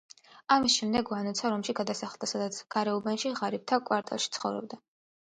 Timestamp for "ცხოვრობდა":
4.39-4.81